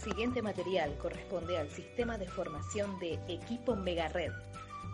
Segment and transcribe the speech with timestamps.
[0.00, 4.32] siguiente material corresponde al sistema de formación de Equipo Megared.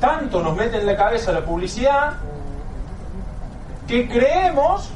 [0.00, 2.14] tanto nos mete en la cabeza la publicidad
[3.86, 4.90] que creemos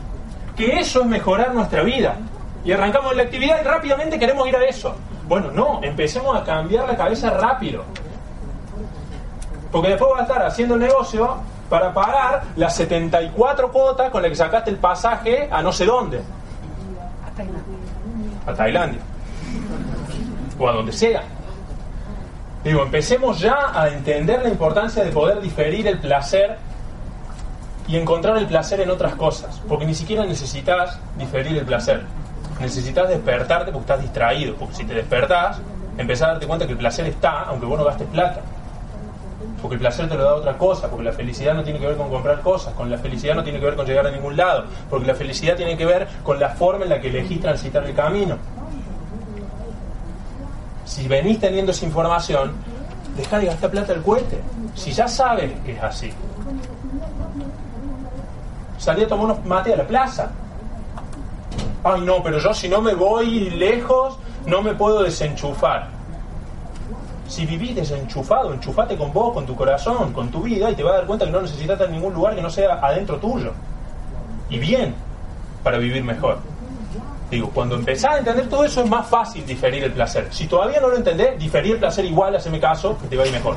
[0.56, 2.16] que eso es mejorar nuestra vida.
[2.64, 4.96] Y arrancamos la actividad y rápidamente queremos ir a eso.
[5.28, 7.84] Bueno, no, empecemos a cambiar la cabeza rápido.
[9.70, 11.36] Porque después vas a estar haciendo el negocio
[11.68, 16.22] para pagar las 74 cuotas con las que sacaste el pasaje a no sé dónde.
[17.26, 17.76] A Tailandia.
[18.46, 19.00] A Tailandia.
[20.58, 21.22] O a donde sea.
[22.64, 26.56] Digo, empecemos ya a entender la importancia de poder diferir el placer
[27.86, 29.60] y encontrar el placer en otras cosas.
[29.68, 32.06] Porque ni siquiera necesitas diferir el placer
[32.60, 34.54] necesitas despertarte porque estás distraído.
[34.56, 35.60] Porque si te despertás,
[35.96, 38.40] empezás a darte cuenta que el placer está, aunque vos no gastes plata.
[39.60, 41.96] Porque el placer te lo da otra cosa, porque la felicidad no tiene que ver
[41.96, 44.64] con comprar cosas, con la felicidad no tiene que ver con llegar a ningún lado,
[44.88, 47.94] porque la felicidad tiene que ver con la forma en la que elegís transitar el
[47.94, 48.36] camino.
[50.84, 52.52] Si venís teniendo esa información,
[53.16, 54.40] deja de gastar plata el cohete.
[54.74, 56.12] Si ya sabes que es así.
[58.78, 60.30] Salí a tomar unos mate a la plaza
[61.92, 65.88] ay no, pero yo si no me voy lejos, no me puedo desenchufar.
[67.26, 70.94] Si vivís desenchufado, enchufate con vos, con tu corazón, con tu vida, y te vas
[70.94, 73.52] a dar cuenta que no necesitas en ningún lugar que no sea adentro tuyo.
[74.48, 74.94] Y bien,
[75.62, 76.38] para vivir mejor.
[77.30, 80.28] Digo, cuando empezás a entender todo eso es más fácil diferir el placer.
[80.30, 83.26] Si todavía no lo entendés, diferir el placer igual, haceme caso, que te va a
[83.26, 83.56] ir mejor.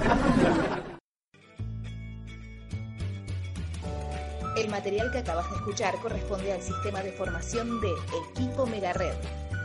[4.81, 7.93] Material que acabas de escuchar corresponde al sistema de formación de
[8.31, 9.13] Equipo Megared.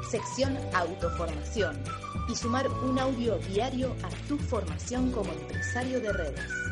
[0.08, 1.76] sección Autoformación,
[2.28, 6.71] y sumar un audio diario a tu formación como empresario de redes.